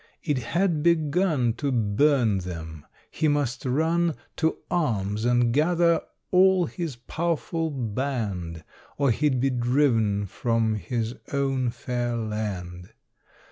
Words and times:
It 0.23 0.39
had 0.39 0.81
begun 0.81 1.53
to 1.57 1.71
burn 1.71 2.39
them: 2.39 2.87
he 3.11 3.27
must 3.27 3.65
run 3.65 4.15
To 4.37 4.57
arms, 4.71 5.25
and 5.25 5.53
gather 5.53 6.01
all 6.31 6.65
his 6.65 6.95
powerful 6.95 7.69
band, 7.69 8.63
Or 8.97 9.11
he'd 9.11 9.39
be 9.39 9.51
driven 9.51 10.25
from 10.25 10.73
his 10.73 11.17
own 11.31 11.69
fair 11.69 12.15
land. 12.17 12.93